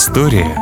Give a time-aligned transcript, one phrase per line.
[0.00, 0.56] История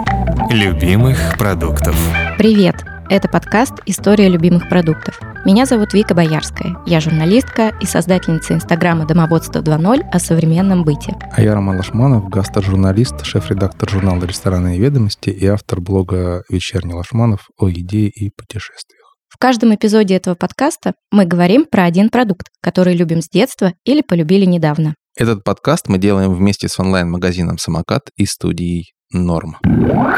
[0.50, 1.94] любимых продуктов.
[2.38, 2.74] Привет!
[3.08, 5.20] Это подкаст «История любимых продуктов».
[5.44, 6.76] Меня зовут Вика Боярская.
[6.86, 11.14] Я журналистка и создательница инстаграма «Домоводство 2.0» о современном быте.
[11.30, 17.68] А я Роман Лашманов, гастрожурналист, шеф-редактор журнала «Ресторанные ведомости» и автор блога «Вечерний Лашманов» о
[17.68, 19.14] еде и путешествиях.
[19.28, 24.02] В каждом эпизоде этого подкаста мы говорим про один продукт, который любим с детства или
[24.02, 24.96] полюбили недавно.
[25.16, 29.56] Этот подкаст мы делаем вместе с онлайн-магазином «Самокат» и студией «Норм».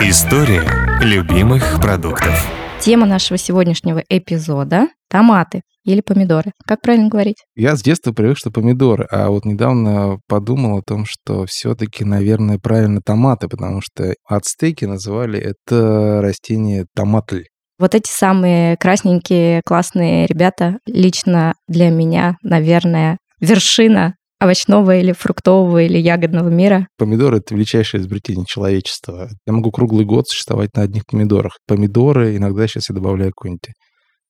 [0.01, 0.65] История
[1.01, 2.35] любимых продуктов.
[2.81, 6.53] Тема нашего сегодняшнего эпизода– томаты или помидоры.
[6.67, 7.37] Как правильно говорить?
[7.55, 12.59] Я с детства привык, что помидоры, а вот недавно подумал о том, что все-таки, наверное,
[12.59, 17.45] правильно томаты, потому что ацтеки называли это растение томатль.
[17.79, 25.99] Вот эти самые красненькие классные ребята лично для меня, наверное, вершина овощного или фруктового или
[25.99, 26.89] ягодного мира.
[26.97, 29.29] Помидоры— это величайшее изобретение человечества.
[29.47, 31.59] Я могу круглый год существовать на одних помидорах.
[31.67, 33.71] Помидоры, иногда сейчас я добавляю какой-нибудь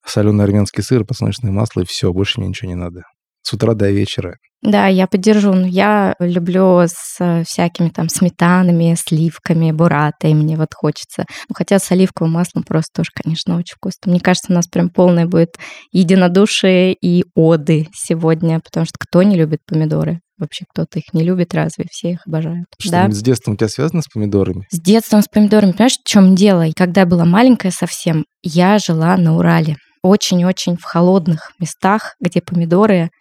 [0.05, 3.03] соленый армянский сыр, подсолнечное масло, и все, больше мне ничего не надо.
[3.43, 4.35] С утра до вечера.
[4.61, 5.53] Да, я поддержу.
[5.65, 10.35] Я люблю с э, всякими там сметанами, сливками, буратой.
[10.35, 11.25] Мне вот хочется.
[11.49, 14.11] Ну, хотя с оливковым маслом просто тоже, конечно, очень вкусно.
[14.11, 15.55] Мне кажется, у нас прям полное будет
[15.91, 20.19] единодушие и оды сегодня, потому что кто не любит помидоры?
[20.37, 21.85] Вообще кто-то их не любит, разве?
[21.89, 22.65] Все их обожают.
[22.79, 23.11] Что да?
[23.11, 24.67] с детством у тебя связано с помидорами?
[24.71, 25.71] С детством с помидорами.
[25.71, 26.65] Понимаешь, в чем дело?
[26.75, 29.77] Когда я была маленькая совсем, я жила на Урале.
[30.03, 33.11] Очень-очень в холодных местах, где помидоры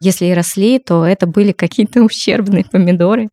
[0.00, 3.28] если и росли, то это были какие-то ущербные помидоры.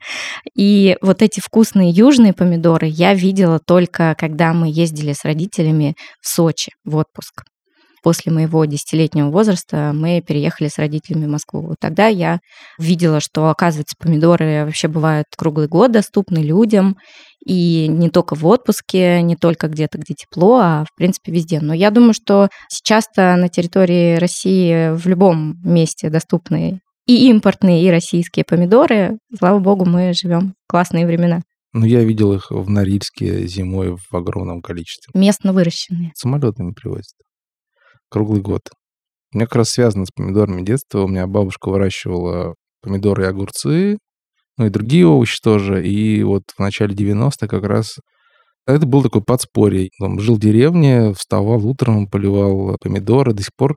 [0.55, 6.27] И вот эти вкусные южные помидоры я видела только, когда мы ездили с родителями в
[6.27, 7.43] Сочи в отпуск.
[8.03, 11.73] После моего десятилетнего возраста мы переехали с родителями в Москву.
[11.79, 12.39] Тогда я
[12.77, 16.97] видела, что, оказывается, помидоры вообще бывают круглый год доступны людям,
[17.45, 21.59] и не только в отпуске, не только где-то, где тепло, а в принципе везде.
[21.59, 27.91] Но я думаю, что сейчас-то на территории России в любом месте доступны и импортные, и
[27.91, 29.17] российские помидоры.
[29.37, 31.41] Слава богу, мы живем в классные времена.
[31.73, 35.11] Ну, я видел их в Норильске зимой в огромном количестве.
[35.19, 36.11] Местно выращенные.
[36.15, 37.15] Самолетами привозят.
[38.09, 38.61] Круглый год.
[39.33, 41.01] У меня как раз связано с помидорами детства.
[41.01, 43.97] У меня бабушка выращивала помидоры и огурцы,
[44.57, 45.85] ну и другие овощи тоже.
[45.87, 47.95] И вот в начале 90-х как раз
[48.67, 49.89] это был такой подспорье.
[49.99, 53.33] Он жил в деревне, вставал утром, поливал помидоры.
[53.33, 53.75] До сих пор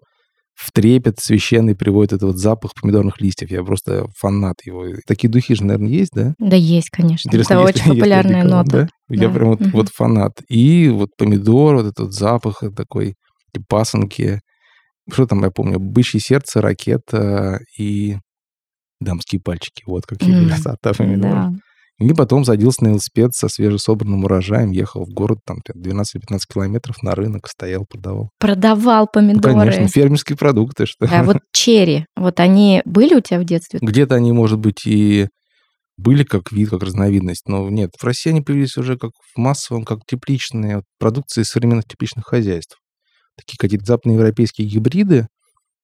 [0.54, 3.50] в трепет священный приводит этот вот запах помидорных листьев.
[3.50, 4.86] Я просто фанат его.
[5.06, 6.34] Такие духи же, наверное, есть, да?
[6.38, 7.28] Да, есть, конечно.
[7.28, 8.70] Интересно, это есть очень есть популярная одеколон, нота.
[8.70, 8.88] да?
[9.16, 9.34] Я Да.
[9.34, 9.70] прям вот, Мгм.
[9.72, 10.32] вот фанат.
[10.48, 13.14] И вот помидор, вот этот запах такой,
[13.68, 14.40] пасынки.
[15.10, 18.16] Что там, я помню, бычье сердце, ракета и
[19.00, 19.82] дамские пальчики.
[19.86, 21.34] Вот какие М, красота помидоров.
[21.34, 21.52] Да.
[21.98, 27.14] И потом садился на велосипед со свежесобранным урожаем, ехал в город, там 12-15 километров на
[27.14, 28.28] рынок, стоял, продавал.
[28.38, 29.54] Продавал Ну, помидоры.
[29.54, 31.06] конечно, фермерские продукты, что.
[31.10, 33.78] А вот черри, вот они были у тебя в детстве?
[33.80, 35.28] Где-то они, может быть, и
[35.96, 37.92] были как вид, как разновидность, но нет.
[37.98, 42.76] В России они появились уже как в массовом, как тепличные вот, продукции современных тепличных хозяйств.
[43.38, 45.28] Такие какие-то западноевропейские гибриды,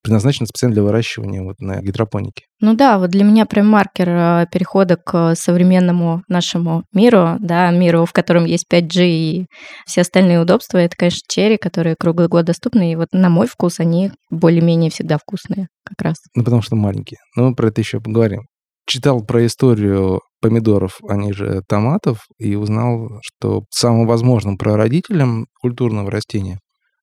[0.03, 2.45] предназначены специально для выращивания вот на гидропонике.
[2.61, 8.05] Ну да, вот для меня прям маркер э, перехода к современному нашему миру, да, миру,
[8.05, 9.47] в котором есть 5G и
[9.87, 13.81] все остальные удобства, это, конечно, черри, которые круглый год доступны, и вот на мой вкус
[13.81, 16.17] они более-менее всегда вкусные как раз.
[16.35, 17.19] Ну, потому что маленькие.
[17.37, 18.43] Но мы про это еще поговорим.
[18.87, 26.59] Читал про историю помидоров, они же томатов, и узнал, что самым возможным прародителем культурного растения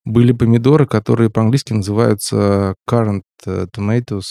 [0.09, 4.23] были помидоры, которые по-английски называются current э, tomatoes,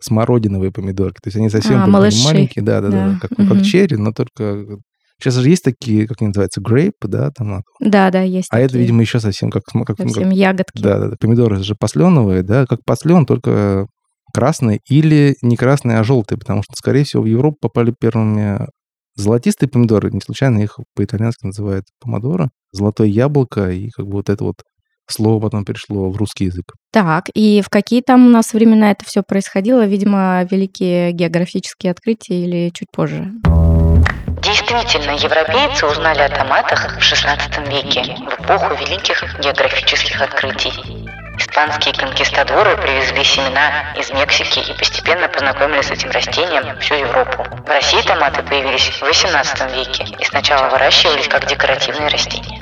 [0.00, 1.18] смородиновые помидорки.
[1.22, 3.96] То есть они совсем А, были маленькие, да, да, да, Да, как, ну, как черри,
[3.96, 4.78] но только...
[5.18, 7.62] Сейчас же есть такие, как они называются, грейп, да, томат.
[7.80, 9.64] Да, да, есть А это, такие видимо, еще совсем как...
[9.64, 10.80] как, ну, как- совсем ягодки.
[10.82, 11.16] да, да, да.
[11.18, 13.86] Помидоры же посленовые, да, как послен, только
[14.34, 18.66] красный или не красный, а желтый, потому что, скорее всего, в Европу попали первыми
[19.14, 20.10] золотистые помидоры.
[20.10, 22.50] Не случайно их по-итальянски называют помидоры.
[22.72, 24.56] Золотое яблоко, и как бы вот это вот
[25.12, 26.72] слово потом перешло в русский язык.
[26.92, 29.86] Так, и в какие там у нас времена это все происходило?
[29.86, 33.32] Видимо, великие географические открытия или чуть позже?
[34.42, 37.36] Действительно, европейцы узнали о томатах в XVI
[37.68, 40.72] веке, в эпоху великих географических открытий.
[41.38, 47.44] Испанские конкистадоры привезли семена из Мексики и постепенно познакомили с этим растением всю Европу.
[47.64, 52.58] В России томаты появились в XVIII веке и сначала выращивались как декоративные растения.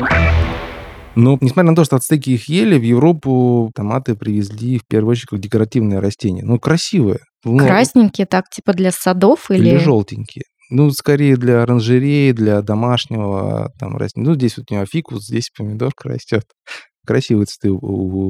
[1.17, 5.29] Но, несмотря на то, что ацтеки их ели, в Европу томаты привезли в первую очередь
[5.29, 6.45] как декоративное растение.
[6.45, 7.21] Ну, красивое.
[7.45, 9.69] Ну, Красненькие, так, типа для садов или...
[9.69, 10.45] Или желтенькие.
[10.71, 14.27] Ну, скорее для оранжереи, для домашнего там растения.
[14.27, 16.45] Ну, здесь вот у него фикус, здесь помидорка растет.
[17.07, 17.79] Красивые цветы у,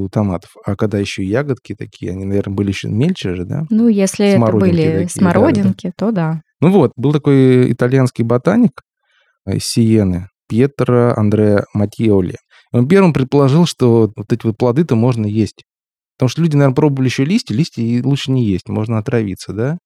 [0.03, 0.51] у томатов.
[0.65, 3.63] А когда еще и ягодки такие, они, наверное, были еще мельче же, да?
[3.69, 6.41] Ну, если это были такие, смородинки, то да.
[6.59, 8.81] Ну вот, был такой итальянский ботаник
[9.47, 12.35] из Сиены, Пьетро Андреа Матьеоли.
[12.75, 15.63] Он первым предположил, что вот эти вот плоды-то можно есть.
[16.17, 19.77] Потому что люди, наверное, пробовали еще листья, листья и лучше не есть, можно отравиться, да?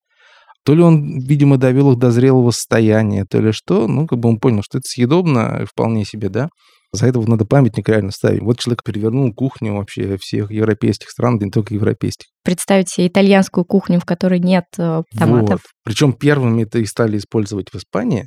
[0.65, 4.30] То ли он, видимо, довел их до зрелого состояния, то ли что, ну, как бы
[4.30, 6.50] он понял, что это съедобно вполне себе, да?
[6.91, 8.41] За это надо памятник реально ставить.
[8.41, 12.25] Вот человек перевернул кухню вообще всех европейских стран, да не только европейских.
[12.44, 15.62] Представить себе итальянскую кухню, в которой нет э, томатов.
[15.62, 15.71] Вот.
[15.83, 18.25] Причем первыми это и стали использовать в Испании,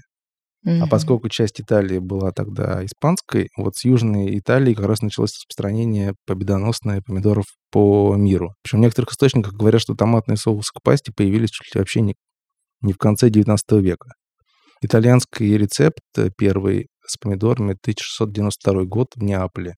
[0.64, 6.14] а поскольку часть Италии была тогда испанской, вот с Южной Италии как раз началось распространение
[6.26, 8.54] победоносное помидоров по миру.
[8.62, 12.14] Причем в некоторых источниках говорят, что томатные соусы к пасте появились чуть ли вообще не,
[12.80, 14.10] не в конце 19 века.
[14.82, 19.74] Итальянский рецепт э, первый с помидорами 1692 год в Неаполе.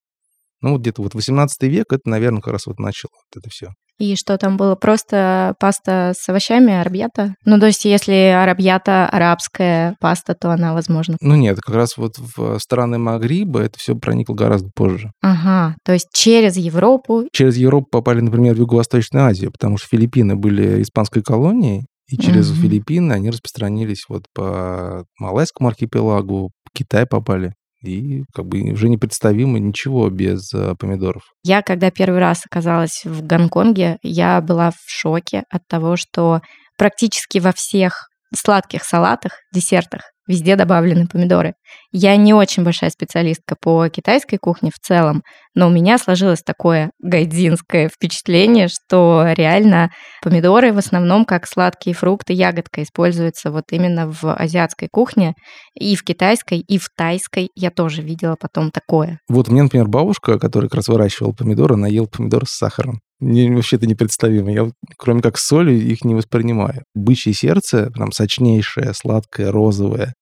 [0.60, 3.68] Ну, вот где-то вот 18 век, это, наверное, как раз вот начало вот это все.
[3.98, 4.74] И что там было?
[4.74, 7.34] Просто паста с овощами, арабьята?
[7.44, 11.16] Ну, то есть, если арабьята арабская паста, то она, возможно...
[11.20, 15.12] Ну нет, как раз вот в страны Магриба это все проникло гораздо позже.
[15.22, 17.28] Ага, то есть через Европу.
[17.32, 22.50] через Европу попали, например, в Юго-Восточную Азию, потому что Филиппины были испанской колонией, и через
[22.50, 22.60] Мгм.
[22.60, 27.54] Филиппины они распространились вот по Малайскому архипелагу, в Китай попали.
[27.84, 31.22] И как бы уже непредставимо ничего без э, помидоров.
[31.42, 36.40] Я, когда первый раз оказалась в Гонконге, я была в шоке от того, что
[36.78, 41.54] практически во всех сладких салатах, десертах везде добавлены помидоры.
[41.92, 45.22] Я не очень большая специалистка по китайской кухне в целом,
[45.54, 49.90] но у меня сложилось такое гайдзинское впечатление, что реально
[50.22, 55.34] помидоры в основном как сладкие фрукты, ягодка используются вот именно в азиатской кухне,
[55.74, 57.50] и в китайской, и в тайской.
[57.54, 59.20] Я тоже видела потом такое.
[59.28, 63.00] Вот у меня, например, бабушка, которая как раз выращивала помидоры, она ела помидоры с сахаром.
[63.20, 64.52] Мне вообще это непредставимо.
[64.52, 66.84] Я, кроме как с солью, их не воспринимаю.
[66.94, 70.14] Бычье сердце, прям сочнейшее, сладкое, розовое,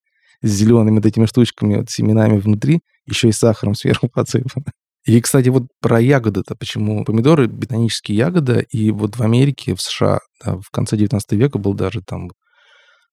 [0.42, 4.66] с зелеными вот этими штучками, вот семенами внутри, еще и сахаром сверху посыпано.
[5.04, 10.20] И, кстати, вот про ягоды-то, почему помидоры, ботанические ягоды, и вот в Америке, в США,
[10.44, 12.30] да, в конце 19 века был даже там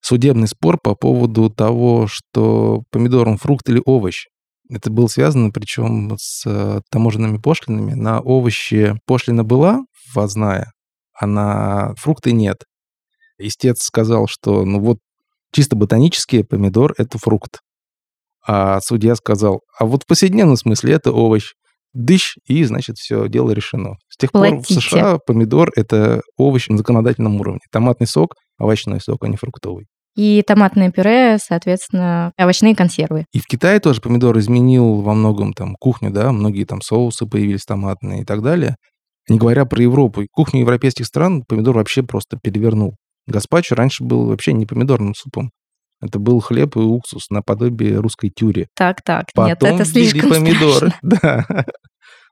[0.01, 4.27] судебный спор по поводу того, что помидор, он фрукт или овощ.
[4.69, 7.93] Это было связано, причем с э, таможенными пошлинами.
[7.93, 9.81] На овощи пошлина была
[10.13, 10.71] ввозная,
[11.13, 12.63] а на фрукты нет.
[13.39, 14.99] Истец сказал, что ну вот
[15.51, 17.61] чисто ботанически помидор– это фрукт.
[18.45, 21.53] А судья сказал, а вот в повседневном смысле это овощ.
[21.93, 23.95] Дыщ, и, значит, все, дело решено.
[24.09, 24.79] С тех пор в Платите.
[24.79, 27.61] США помидор– это овощ на законодательном уровне.
[27.71, 29.87] Томатный сок– овощной сок, а не фруктовый.
[30.15, 33.25] И томатное пюре, соответственно, овощные консервы.
[33.31, 37.63] И в Китае тоже помидор изменил во многом там кухню, да, многие там соусы появились
[37.65, 38.75] томатные и так далее.
[39.29, 42.95] Не говоря про Европу, кухню европейских стран помидор вообще просто перевернул.
[43.27, 45.51] Гаспачо раньше был вообще не помидорным супом.
[46.01, 48.67] Это был хлеб и уксус наподобие русской тюри.
[48.75, 50.89] Так, так, Потом нет, это слишком помидоры.
[50.89, 50.99] страшно.
[51.03, 51.65] Да.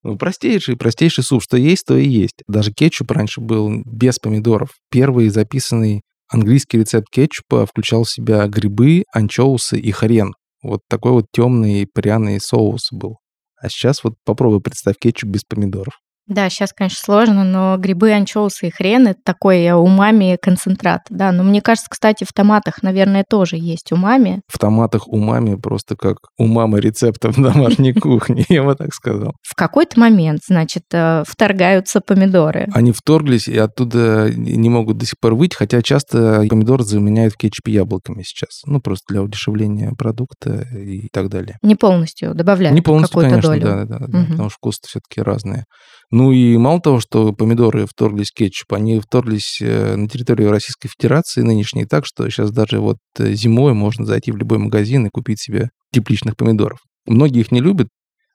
[0.03, 1.43] Ну, простейший, простейший суп.
[1.43, 2.43] Что есть, то и есть.
[2.47, 4.69] Даже кетчуп раньше был без помидоров.
[4.89, 10.33] Первый записанный английский рецепт кетчупа включал в себя грибы, анчоусы и хрен.
[10.63, 13.17] Вот такой вот темный пряный соус был.
[13.61, 15.99] А сейчас вот попробуй представь кетчуп без помидоров.
[16.27, 21.01] Да, сейчас, конечно, сложно, но грибы, анчоусы и хрен– это такой э, умами концентрат.
[21.09, 24.41] Да, но мне кажется, кстати, в томатах, наверное, тоже есть умами.
[24.47, 29.33] В томатах умами просто как у мамы рецептов домашней кухни, я бы так сказал.
[29.41, 32.67] В какой-то момент, значит, э, вторгаются помидоры.
[32.73, 37.37] Они вторглись и оттуда не могут до сих пор выйти, хотя часто помидор заменяют в
[37.37, 38.63] кетчупе яблоками сейчас.
[38.65, 41.57] Ну, просто для удешевления продукта и так далее.
[41.61, 43.61] Не полностью добавляют Не полностью, конечно, долю.
[43.61, 45.65] да, да, да, потому что вкусы все-таки разные.
[46.09, 50.87] Ну и мало того, что помидоры вторглись в кетчуп, они вторглись э, на территорию Российской
[50.87, 55.09] Федерации нынешней так, что сейчас даже вот э, зимой можно зайти в любой магазин и
[55.09, 56.79] купить себе тепличных помидоров.
[57.05, 57.89] Многие их не любят,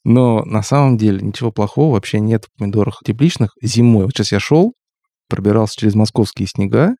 [0.04, 4.04] но на самом деле ничего плохого вообще нет в помидорах тепличных зимой.
[4.04, 4.74] Вот сейчас я шел,
[5.28, 6.94] пробирался через московские снега,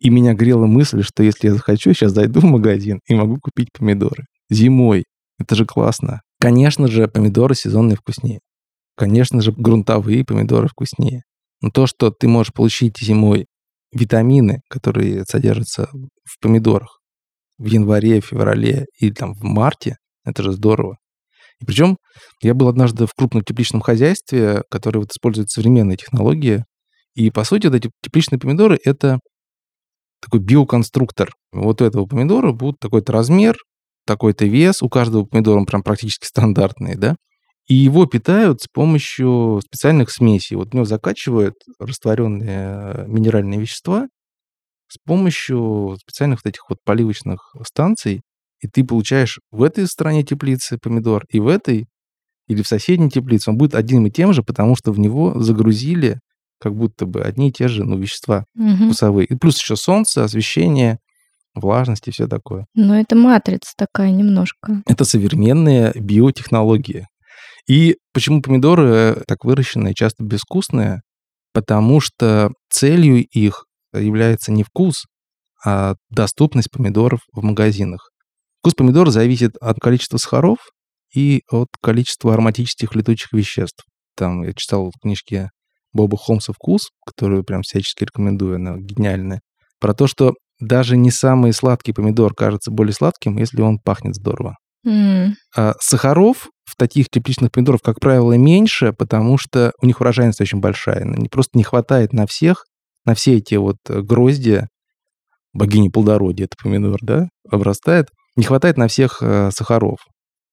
[0.00, 3.68] и меня грела мысль, что если я захочу, сейчас зайду в магазин и могу купить
[3.72, 4.24] помидоры.
[4.50, 5.04] Зимой.
[5.38, 6.22] Это же классно.
[6.40, 8.40] Конечно же, помидоры сезонные вкуснее.
[8.96, 11.22] Конечно же, грунтовые помидоры вкуснее.
[11.60, 13.46] Но то, что ты можешь получить зимой
[13.92, 15.88] витамины, которые содержатся
[16.24, 17.00] в помидорах
[17.58, 20.98] в январе, феврале или там в марте, это же здорово.
[21.60, 21.96] И причем
[22.42, 26.64] я был однажды в крупном тепличном хозяйстве, которое вот использует современные технологии.
[27.14, 29.20] И, по сути, вот эти тепличные помидоры— это
[30.20, 31.32] такой биоконструктор.
[31.52, 33.56] Вот у этого помидора будет такой-то размер,
[34.06, 34.82] такой-то вес.
[34.82, 37.16] У каждого помидора он прям практически стандартный, да?
[37.68, 40.56] И его питают с помощью специальных смесей.
[40.56, 44.06] Вот в него закачивают растворенные минеральные вещества
[44.88, 48.22] с помощью специальных вот этих вот поливочных станций.
[48.60, 51.86] И ты получаешь в этой стороне теплицы помидор и в этой
[52.48, 53.50] или в соседней теплице.
[53.50, 56.20] Он будет одним и тем же, потому что в него загрузили
[56.60, 58.86] как будто бы одни и те же ну, вещества Мгм.
[58.86, 59.26] вкусовые.
[59.26, 60.98] И плюс еще солнце, освещение,
[61.54, 62.66] влажность и все такое.
[62.74, 64.82] Ну, это матрица такая немножко.
[64.86, 67.08] Это современные биотехнологии.
[67.68, 71.02] И почему помидоры так выращенные часто безвкусные?
[71.52, 75.06] Потому что целью их является не вкус,
[75.64, 78.10] а доступность помидоров в магазинах.
[78.60, 80.58] Вкус помидора зависит от количества сахаров
[81.14, 83.84] и от количества ароматических летучих веществ.
[84.16, 85.50] Там я читал в книжке
[85.92, 89.40] Боба Холмса «Вкус», которую прям всячески рекомендую, она гениальная,
[89.80, 94.56] про то, что даже не самый сладкий помидор кажется более сладким, если он пахнет здорово.
[95.54, 100.60] А сахаров в таких тепличных помидоров, как правило, меньше, потому что у них урожайность очень
[100.60, 101.06] большая.
[101.30, 102.66] Просто не хватает на всех,
[103.04, 104.66] на все эти вот э, грозди,
[105.52, 109.98] богини плодородия, это помидор, да, обрастает, не хватает на всех э, сахаров.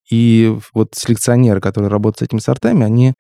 [0.09, 3.13] И вот селекционеры, которые работают с этими сортами, они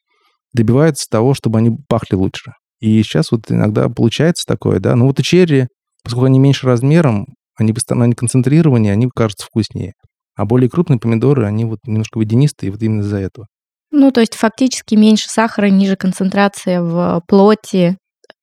[0.53, 2.53] добиваются того, чтобы они пахли лучше.
[2.79, 5.67] И сейчас вот иногда получается такое, да, ну вот у черри,
[6.03, 9.93] поскольку они меньше размером, они постоянно концентрированнее, они кажутся вкуснее.
[10.35, 13.47] А более крупные помидоры, они вот немножко водянистые, вот именно из-за этого.
[13.91, 17.97] Ну, то есть фактически меньше сахара, ниже концентрация в плоти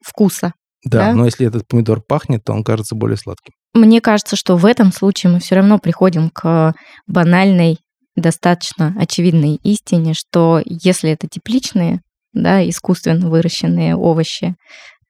[0.04, 0.52] вкуса.
[0.84, 1.14] Да, Да?
[1.14, 3.52] но если этот помидор пахнет, то он кажется более сладким.
[3.74, 6.74] Мне кажется, что в этом случае мы все равно приходим к
[7.06, 7.78] банальной,
[8.16, 12.00] достаточно очевидной истине, что если это тепличные,
[12.32, 14.54] да, искусственно выращенные овощи,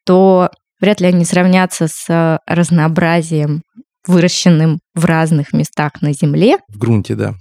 [0.04, 3.62] то вряд ли они сравнятся с разнообразием,
[4.06, 6.58] выращенным в разных местах на Земле.
[6.68, 7.34] В грунте, да.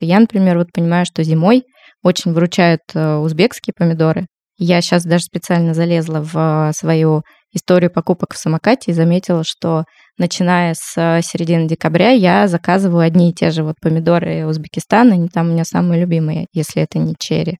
[0.00, 1.64] Я, например, вот понимаю, что зимой
[2.02, 4.26] очень выручают э, узбекские помидоры.
[4.56, 9.84] Я сейчас даже специально залезла в свою историю покупок в самокате и заметила, что
[10.18, 15.28] начиная с э, середины декабря я заказываю одни и те же вот помидоры Узбекистана, они
[15.28, 17.58] там у меня самые любимые, если это не черри.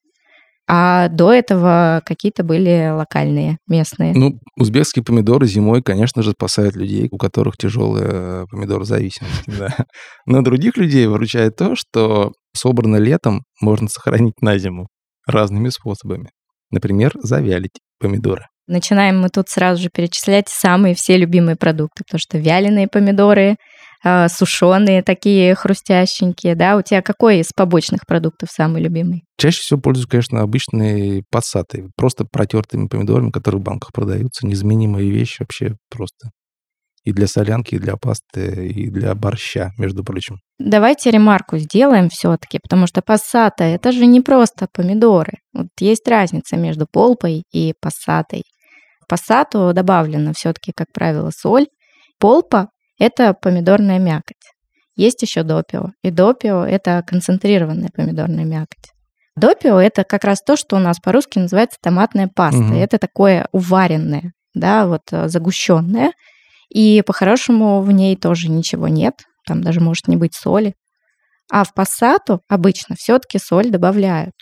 [0.73, 4.13] А до этого какие-то были локальные, местные.
[4.15, 9.43] Ну, узбекские помидоры зимой, конечно же, спасают людей, у которых тяжелая помидорозависимость.
[9.49, 9.75] Да.
[10.27, 14.87] Но других людей выручает то, что собрано летом можно сохранить на зиму
[15.27, 16.31] разными способами.
[16.71, 18.47] Например, завялить помидоры.
[18.69, 23.57] Начинаем мы тут сразу же перечислять самые все любимые продукты, потому что вяленые помидоры,
[24.03, 29.25] сушеные такие хрустященькие, да, у тебя какой из побочных продуктов самый любимый?
[29.37, 34.47] Чаще всего пользуюсь, конечно, обычные пассаты, просто протертыми помидорами, которые в банках продаются.
[34.47, 36.31] Незаменимая вещь вообще просто.
[37.05, 40.37] И для солянки, и для пасты, и для борща, между прочим.
[40.59, 45.39] Давайте ремарку сделаем все-таки, потому что пассата это же не просто помидоры.
[45.55, 48.43] Вот есть разница между полпой и пассатой.
[49.03, 51.67] В пассату добавлена все-таки, как правило, соль.
[52.19, 52.69] Полпа
[53.01, 54.37] это помидорная мякоть.
[54.95, 55.89] Есть еще допио.
[56.03, 58.93] И допио это концентрированная помидорная мякоть.
[59.37, 62.61] Допио это как раз то, что у нас по-русски называется томатная паста.
[62.61, 62.75] Мгм.
[62.75, 66.13] Это такое уваренное, да, вот э, загущенное.
[66.69, 69.15] И по-хорошему в ней тоже ничего нет.
[69.47, 70.75] Там даже может не быть соли.
[71.51, 74.35] А в пассату обычно все-таки соль добавляют.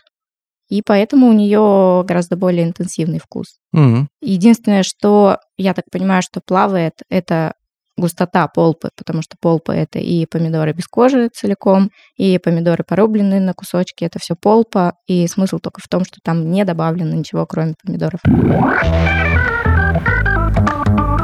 [0.68, 3.58] И поэтому у нее гораздо более интенсивный вкус.
[3.72, 4.08] Мгм.
[4.20, 7.54] Единственное, что я так понимаю, что плавает, это
[7.98, 13.52] густота полпы, потому что полпа это и помидоры без кожи целиком, и помидоры порубленные на
[13.52, 17.74] кусочки, это все полпа, и смысл только в том, что там не добавлено ничего, кроме
[17.84, 18.20] помидоров.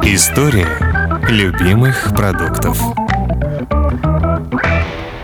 [0.02, 0.68] История
[1.30, 2.78] любимых продуктов.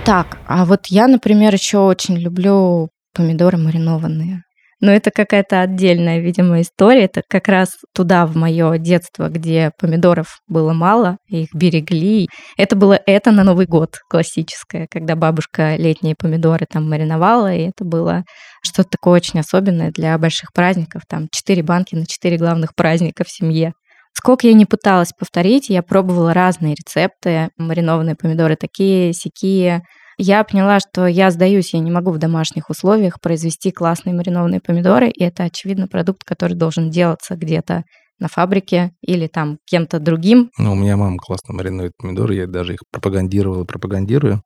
[0.05, 4.45] Так, а вот я, например, еще очень люблю помидоры маринованные.
[4.81, 7.05] Но это какая-то отдельная, видимо, история.
[7.05, 12.29] Это как раз туда, в мое детство, где помидоров было мало, их берегли.
[12.57, 17.85] Это было это на Новый год классическое, когда бабушка летние помидоры там мариновала, и это
[17.85, 18.25] было
[18.65, 21.03] что-то такое очень особенное для больших праздников.
[21.09, 23.73] Там четыре банки на четыре главных праздника в семье.
[24.13, 27.51] Сколько я не пыталась повторить, я пробовала разные рецепты.
[27.57, 29.83] Маринованные помидоры такие, сякие.
[30.23, 35.09] Я поняла, что я сдаюсь, я не могу в домашних условиях произвести классные маринованные помидоры,
[35.09, 37.85] и это, очевидно, продукт, который должен делаться где-то
[38.19, 40.51] на фабрике или там кем-то другим.
[40.59, 44.43] Ну, у меня мама классно маринует помидоры, я даже их пропагандировал и пропагандирую.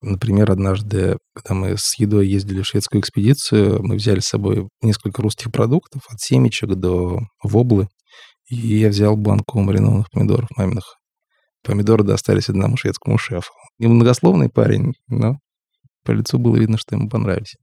[0.00, 5.20] Например, однажды, когда мы с едой ездили в шведскую экспедицию, мы взяли с собой несколько
[5.20, 7.88] русских продуктов, от семечек до воблы,
[8.48, 11.01] и я взял банку маринованных помидоров маминых.
[11.64, 13.52] Помидоры достались одному шведскому шефу.
[13.78, 15.38] Немногословный парень, но
[16.04, 17.56] по лицу было видно, что ему понравились.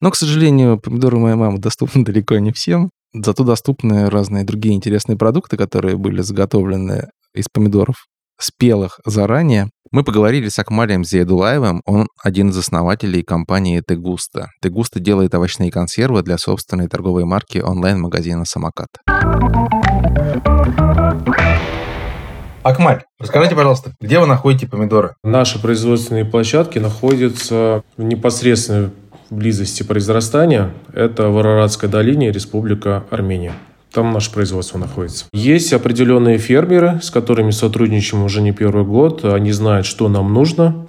[0.00, 2.90] Но, к сожалению, помидоры моей мамы доступны далеко не всем.
[3.14, 8.06] Зато доступны разные другие интересные продукты, которые были заготовлены из помидоров
[8.38, 9.70] спелых заранее.
[9.92, 14.50] Мы поговорили с Акмалием Зиедулаевым, он один из основателей компании Тегуста.
[14.60, 18.88] Тегуста делает овощные консервы для собственной торговой марки онлайн-магазина «Самокат».
[22.66, 25.14] Акмаль, расскажите, пожалуйста, где вы находите помидоры?
[25.22, 28.90] Наши производственные площадки находятся в непосредственной
[29.30, 30.72] близости произрастания.
[30.92, 33.52] Это в Араратской долине, Республика Армения.
[33.92, 35.26] Там наше производство находится.
[35.32, 39.24] Есть определенные фермеры, с которыми сотрудничаем уже не первый год.
[39.24, 40.88] Они знают, что нам нужно.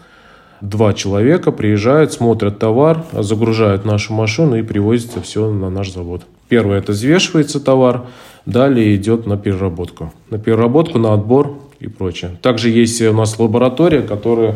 [0.61, 6.23] Два человека приезжают, смотрят товар, загружают нашу машину и привозят все на наш завод.
[6.47, 8.07] Первое– это взвешивается товар,
[8.47, 10.11] далее идет на переработку.
[10.31, 12.37] На переработку, на отбор и прочее.
[12.41, 14.55] Также есть у нас лаборатория, которая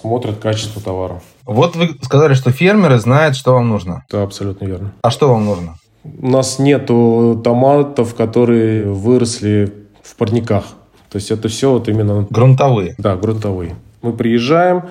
[0.00, 1.22] смотрит качество товара.
[1.44, 4.04] Вот вы сказали, что фермеры знают, что вам нужно.
[4.08, 4.92] Это абсолютно верно.
[5.02, 5.76] А что вам нужно?
[6.04, 10.64] У нас нету томатов, которые выросли в парниках.
[11.10, 12.26] То есть это все вот именно...
[12.30, 12.94] Грунтовые.
[12.98, 13.76] Да, грунтовые.
[14.02, 14.84] Мы приезжаем,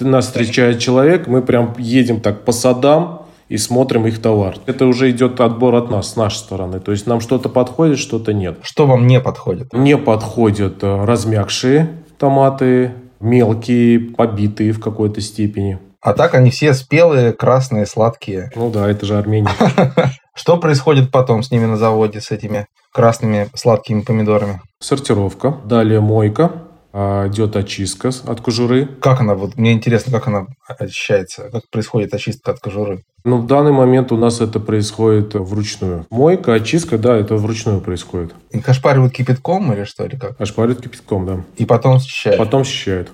[0.00, 3.21] нас встречает человек, мы прям едем так по садам
[3.52, 4.56] и смотрим их товар.
[4.64, 6.80] Это уже идет отбор от нас, с нашей стороны.
[6.80, 8.56] То есть нам что-то подходит, что-то нет.
[8.62, 9.74] Что вам не подходит?
[9.74, 15.78] Не подходят э, размягшие томаты, мелкие, побитые в какой-то степени.
[16.00, 18.50] А так они все спелые, красные, сладкие.
[18.56, 19.50] Ну да, это же Армения.
[20.34, 24.62] Что происходит потом с ними на заводе, с этими красными сладкими помидорами?
[24.80, 26.52] Сортировка, далее мойка,
[26.92, 28.86] идет очистка от кожуры.
[29.00, 33.04] Как она, вот мне интересно, как она очищается, как происходит очистка от кожуры?
[33.24, 36.06] Ну, в данный момент у нас это происходит вручную.
[36.10, 38.34] Мойка, очистка, да, это вручную происходит.
[38.50, 40.40] Их ошпаривают кипятком или что, или как?
[40.40, 41.44] Ошпаривают кипятком, да.
[41.56, 42.38] И потом счищают?
[42.38, 43.12] Потом счищают.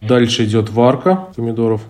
[0.00, 1.82] Дальше идет варка помидоров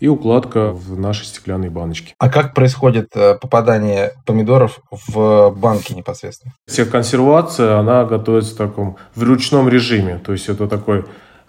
[0.00, 2.14] и укладка в наши стеклянные баночки.
[2.18, 6.54] А как происходит э, попадание помидоров в банки непосредственно?
[6.66, 10.20] Вся консервация, она готовится в таком в ручном режиме.
[10.24, 11.04] То есть это такой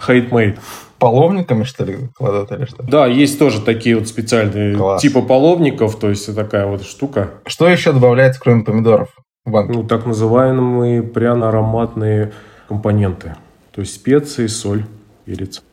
[0.06, 0.60] хейтмейд.
[0.98, 2.84] Половниками, что ли, кладут или что?
[2.84, 5.02] Да, есть тоже такие вот специальные Класс.
[5.02, 7.32] типа половников, то есть такая вот штука.
[7.46, 9.10] Что еще добавляется, кроме помидоров
[9.46, 9.74] в банке?
[9.74, 12.34] Ну, так называемые пряно-ароматные
[12.68, 13.36] компоненты.
[13.72, 14.86] То есть специи, соль,
[15.24, 15.64] перец.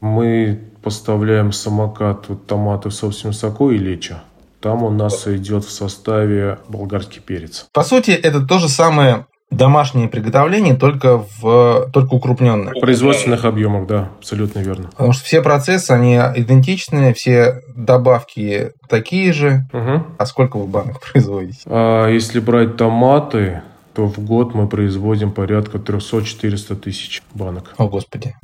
[0.00, 4.20] Мы поставляем самокат вот, томаты в собственном соку и лечо.
[4.60, 7.66] Там у нас идет в составе болгарский перец.
[7.74, 12.72] По сути, это то же самое домашнее приготовление, только, в, только укрупненное.
[12.72, 14.88] В производственных объемах, да, абсолютно верно.
[14.88, 19.66] Потому что все процессы, они идентичные, все добавки такие же.
[19.74, 20.06] Угу.
[20.16, 21.60] А сколько вы банок производите?
[21.66, 23.60] А если брать томаты,
[23.92, 27.74] то в год мы производим порядка 300-400 тысяч банок.
[27.76, 28.34] О, Господи.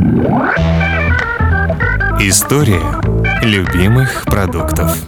[2.20, 2.82] История
[3.42, 5.06] любимых продуктов.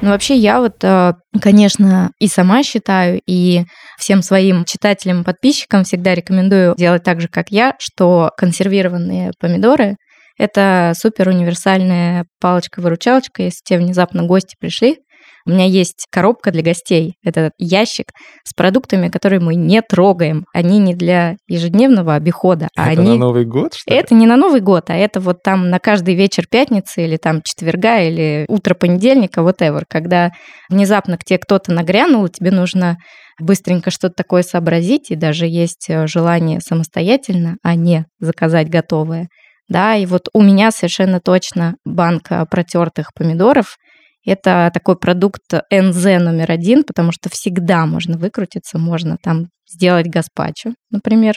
[0.00, 3.64] Ну, вообще, я вот, э, конечно, и сама считаю, и
[3.98, 9.96] всем своим читателям, подписчикам всегда рекомендую делать так же, как я, что консервированные помидоры–
[10.38, 14.98] это супер универсальная палочка-выручалочка, если тебе внезапно гости пришли,
[15.48, 17.14] у меня есть коробка для гостей.
[17.24, 18.12] Это ящик
[18.44, 20.44] с продуктами, которые мы не трогаем.
[20.52, 22.68] Они не для ежедневного обихода.
[22.76, 23.12] А это они...
[23.12, 23.98] на Новый год, что ли?
[23.98, 27.40] Это не на Новый год, а это вот там на каждый вечер пятницы или там
[27.42, 30.32] четверга или утро понедельника, whatever, когда
[30.68, 32.98] внезапно к тебе кто-то нагрянул, и тебе нужно
[33.40, 39.28] быстренько что-то такое сообразить, и даже есть э, желание самостоятельно, а не заказать готовое.
[39.68, 43.78] Да, и вот у меня совершенно точно банка протертых помидоров–
[44.24, 50.74] это такой продукт НЗ номер один, потому что всегда можно выкрутиться, можно там сделать гаспачо,
[50.90, 51.34] например,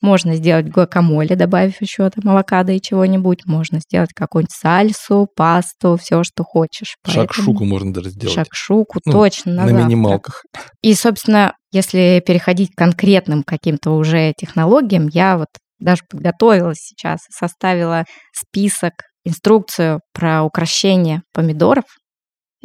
[0.00, 3.46] можно сделать гуакамоле, добавив еще там авокадо и чего-нибудь.
[3.46, 6.96] Можно сделать какую-нибудь сальсу, пасту, все, что хочешь.
[7.06, 8.34] Шакшуку можно даже сделать.
[8.34, 9.86] Шакшуку, Ну, точно, на, на завтрак.
[9.88, 10.44] минималках.
[10.82, 15.48] И, собственно, если переходить к конкретным каким-то уже технологиям, я вот
[15.80, 18.92] даже подготовилась сейчас, составила список,
[19.24, 21.84] инструкцию про украшение помидоров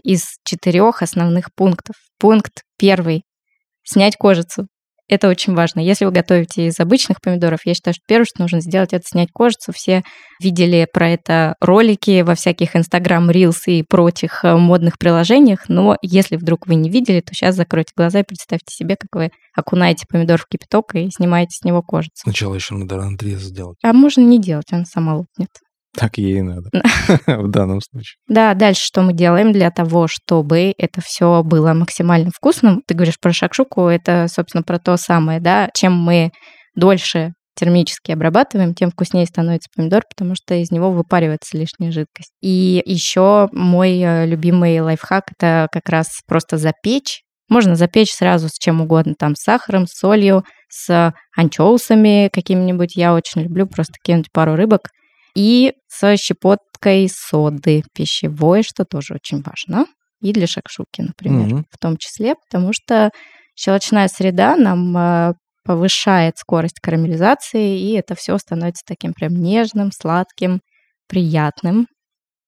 [0.01, 1.95] из четырех основных пунктов.
[2.19, 3.23] Пункт первый–
[3.83, 4.67] снять кожицу.
[5.09, 5.81] Это очень важно.
[5.81, 9.29] Если вы готовите из обычных помидоров, я считаю, что первое, что нужно сделать, это снять
[9.33, 9.73] кожицу.
[9.73, 10.01] Все
[10.41, 16.37] видели про это ролики во всяких Instagram Reels и прочих э, модных приложениях, но если
[16.37, 20.39] вдруг вы не видели, то сейчас закройте глаза и представьте себе, как вы окунаете помидор
[20.39, 22.13] в кипяток и снимаете с него кожицу.
[22.15, 23.77] Сначала еще надо надрез сделать.
[23.83, 25.49] А можно не делать, она сама лопнет.
[25.95, 26.69] Так ей и надо.
[27.27, 28.15] В данном случае.
[28.27, 32.81] Да, дальше что мы делаем для того, чтобы это все было максимально вкусным?
[32.87, 36.31] Ты говоришь про шакшуку, это, собственно, про то самое, да, чем мы
[36.75, 42.31] дольше термически обрабатываем, тем вкуснее становится помидор, потому что из него выпаривается лишняя жидкость.
[42.41, 47.21] И еще мой э, любимый лайфхак– это как раз просто запечь.
[47.49, 52.95] Можно запечь сразу с чем угодно, там с сахаром, с солью, с анчоусами какими-нибудь.
[52.95, 54.87] Я очень люблю просто кинуть пару рыбок
[55.35, 59.85] и с щепоткой соды пищевой, что тоже очень важно.
[60.21, 61.65] И для шакшуки, например, Мгм.
[61.69, 63.11] в том числе, потому что
[63.55, 65.33] щелочная среда нам э,
[65.65, 70.61] повышает скорость карамелизации, и это все становится таким прям нежным, сладким,
[71.07, 71.87] приятным.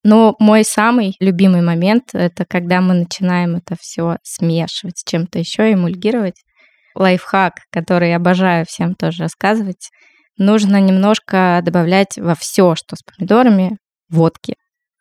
[0.03, 5.73] Но мой самый любимый момент это когда мы начинаем это все смешивать с чем-то еще,
[5.73, 6.35] эмульгировать.
[6.95, 9.89] Лайфхак, который я обожаю всем тоже рассказывать.
[10.37, 13.77] Нужно немножко добавлять во все, что с помидорами,
[14.09, 14.55] водки.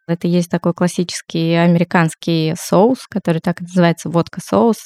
[0.07, 4.77] Это есть такой классический американский соус, который так называется водка-соус.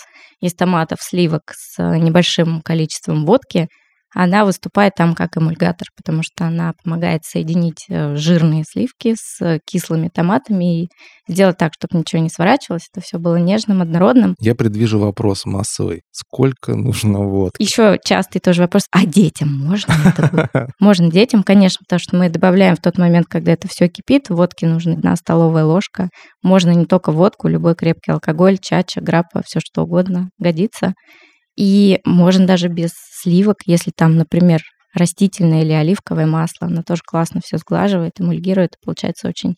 [0.40, 3.68] Из томатов, сливок с небольшим количеством водки.
[4.14, 10.08] Она выступает там как эмульгатор, потому что она помогает соединить э, жирные сливки с кислыми
[10.08, 10.88] томатами и
[11.28, 12.88] сделать так, чтобы ничего не сворачивалось.
[12.92, 14.34] Это все было нежным, однородным.
[14.40, 16.02] Я предвижу вопрос массовый.
[16.10, 17.62] Сколько нужно водки?
[17.62, 20.68] Еще частый тоже вопрос, а детям можно это?
[20.80, 24.64] Можно детям, конечно, потому что мы добавляем в тот момент, когда это все кипит, водки
[24.64, 26.10] нужна одна столовая ложка.
[26.42, 30.94] Можно не только водку, любой крепкий алкоголь, чача, граппа, все что угодно годится.
[31.58, 34.60] И можно даже без сливок, если там, например,
[34.94, 39.56] растительное или оливковое масло, оно тоже классно все сглаживает, эмульгирует, получается очень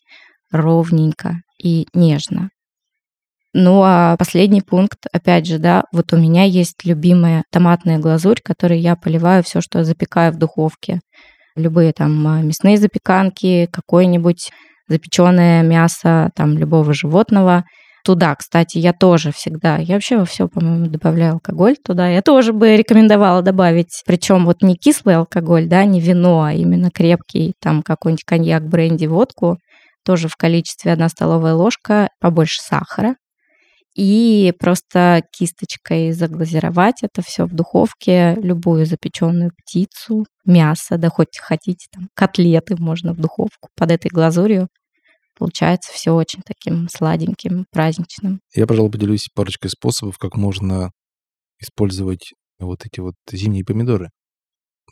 [0.51, 2.49] ровненько и нежно.
[3.53, 8.79] Ну а последний пункт, опять же, да, вот у меня есть любимая томатная глазурь, которой
[8.79, 11.01] я поливаю все, что запекаю в духовке.
[11.55, 14.49] Любые там а, мясные запеканки, какое-нибудь
[14.87, 17.65] запеченное мясо там любого животного.
[18.03, 22.07] Туда, кстати, я тоже всегда, я вообще во все, по-моему, добавляю алкоголь туда.
[22.09, 26.89] Я тоже бы рекомендовала добавить, причем вот не кислый алкоголь, да, не вино, а именно
[26.89, 29.57] крепкий, там какой-нибудь коньяк, бренди, водку,
[30.03, 33.15] тоже в количестве одна столовая ложка, побольше сахара,
[33.95, 41.87] и просто кисточкой заглазировать это все в духовке, любую запеченную птицу, мясо, да хоть хотите
[41.91, 44.69] там котлеты можно в духовку под этой глазурью.
[45.41, 48.41] Получается все очень таким сладеньким, праздничным.
[48.53, 50.91] Я, пожалуй, поделюсь парочкой способов, как можно
[51.59, 54.11] использовать вот эти вот зимние помидоры.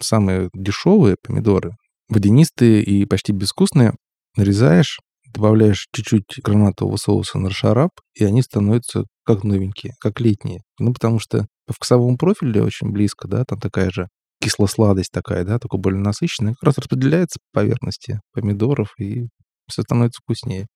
[0.01, 1.73] Самые дешевые помидоры,
[2.07, 3.93] водянистые и почти безвкусные,
[4.37, 10.61] нарезаешь, добавляешь чуть-чуть гранатового соуса на шарап, и они становятся как новенькие, как летние.
[10.79, 14.07] Ну, потому что по вкусовому профилю очень близко, да, там такая же
[14.41, 19.27] кисло-сладость такая, да, только более насыщенная, как раз распределяется по поверхности помидоров, и
[19.69, 20.67] все становится вкуснее.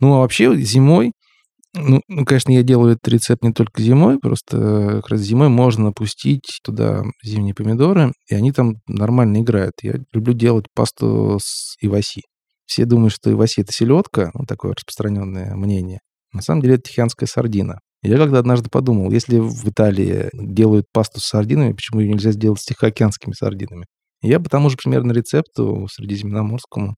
[0.00, 1.12] Ну, а вообще зимой,
[1.74, 5.86] ну, ну, конечно, я делаю этот рецепт не только зимой, просто как раз зимой можно
[5.86, 9.74] напустить туда зимние помидоры, и они там нормально играют.
[9.82, 12.22] Я люблю делать пасту с иваси.
[12.66, 16.00] Все думают, что иваси— это селедка, ну, такое распространенное мнение.
[16.32, 17.80] На самом деле это тихоокеанская сардина.
[18.02, 22.60] Я когда однажды подумал, если в Италии делают пасту с сардинами, почему ее нельзя сделать
[22.60, 23.86] с тихоокеанскими сардинами?
[24.22, 26.96] Я по тому же примерно рецепту средиземноморскому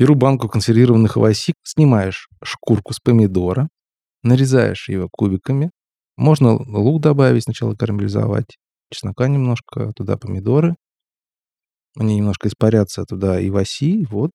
[0.00, 3.68] беру банку консервированных овощей, снимаешь шкурку с помидора,
[4.22, 5.70] нарезаешь его кубиками,
[6.16, 8.56] можно лук добавить, сначала карамелизовать,
[8.90, 10.74] чеснока немножко, туда помидоры,
[11.98, 14.30] они немножко испарятся туда и васи, вот,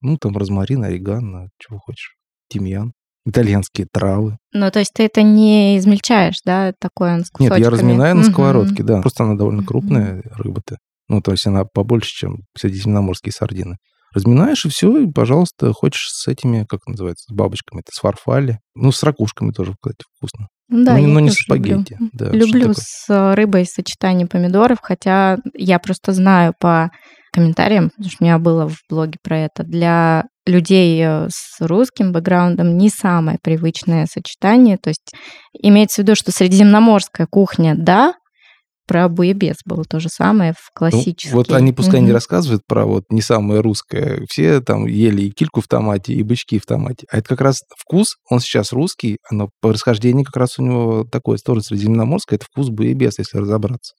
[0.00, 2.16] ну, там розмарин, орегано, чего хочешь,
[2.48, 2.94] тимьян,
[3.26, 4.38] итальянские травы.
[4.52, 7.60] Ну, то есть ты это не измельчаешь, да, такой он с Нет, кусочками?
[7.60, 9.02] я разминаю на сковородке, да.
[9.02, 10.78] Просто она довольно крупная, рыба-то.
[11.08, 13.76] Ну, то есть она побольше, чем средиземноморские сардины.
[14.14, 18.58] Разминаешь, и все, и, пожалуйста, хочешь с этими, как называется, с бабочками, это с фарфали.
[18.74, 20.48] Ну, с ракушками тоже, кстати, вкусно.
[20.70, 21.96] Ну Да, ну, я но не тоже спагетти.
[21.98, 22.10] люблю.
[22.12, 26.90] Да, Люблю с э, рыбой сочетание помидоров, хотя я просто знаю по
[27.32, 32.12] комментариям, потому что у меня было в блоге про это, для людей э, с русским
[32.12, 34.76] бэкграундом не самое привычное сочетание.
[34.78, 35.12] То есть
[35.52, 38.14] имеется в виду, что средиземноморская кухня, да,
[38.88, 41.34] про буебес было то же самое в Ну, классический.
[41.34, 44.24] вот они пускай не рассказывают про вот не самое русское.
[44.28, 47.06] Все там ели и кильку в томате, и бычки в томате.
[47.12, 51.04] А это как раз вкус, он сейчас русский, но по происхождению как раз у него
[51.04, 53.92] такое тоже средиземноморское, это вкус буебес, если разобраться.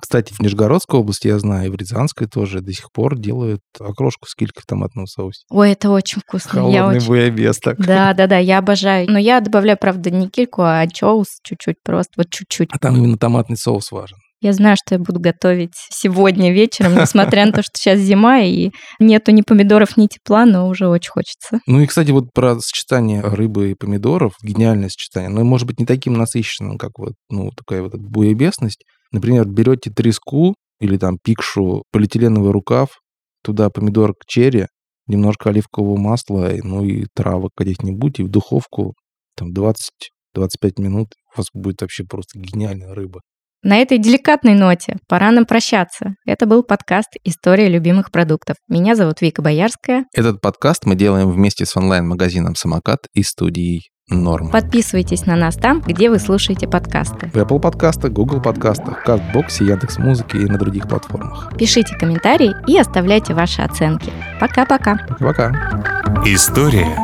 [0.00, 4.28] Кстати, в Нижегородской области, я знаю, и в Рязанской тоже до сих пор делают окрошку
[4.28, 5.44] с килькой в томатном соусе.
[5.50, 6.58] Ой, это очень вкусно.
[6.68, 7.06] Я Холодный очень...
[7.06, 7.78] буебес так.
[7.78, 9.08] Да, да, да, я обожаю.
[9.08, 12.70] Но я добавляю, правда, не кильку, а анчоус чуть-чуть просто, вот чуть-чуть.
[12.72, 14.18] А там именно томатный соус важен.
[14.44, 18.72] Я знаю, что я буду готовить сегодня вечером, несмотря на то, что сейчас зима и
[19.00, 21.60] нету ни помидоров, ни тепла, но уже очень хочется.
[21.66, 25.86] Ну и, кстати, вот про сочетание рыбы и помидоров, гениальное сочетание, но может быть не
[25.86, 28.84] таким насыщенным, как вот, ну, такая вот буебесность.
[29.12, 33.00] Например, берете треску, или там пикшу, полиэтиленовый рукав,
[33.42, 34.66] туда помидор к черри,
[35.06, 38.92] немножко оливкового масла, ну и травок каких-нибудь, и в духовку
[39.38, 41.14] там 20-25 минут.
[41.34, 43.22] У вас будет вообще просто гениальная рыба.
[43.64, 46.16] На этой деликатной ноте пора нам прощаться.
[46.26, 48.56] Это был подкаст «История любимых продуктов».
[48.68, 50.04] Меня зовут Вика Боярская.
[50.12, 54.50] Этот подкаст мы делаем вместе с онлайн-магазином «Самокат» и студией «Норм».
[54.50, 57.30] Подписывайтесь на нас там, где вы слушаете подкасты.
[57.32, 61.50] В Apple подкастах, Google подкастах, Кастбоксе, Яндекс.Музыке и на других платформах.
[61.56, 64.12] Пишите комментарии и оставляйте ваши оценки.
[64.40, 64.98] Пока-пока.
[65.08, 66.22] Пока-пока.
[66.26, 66.98] История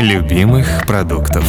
[0.00, 1.44] любимых продуктов.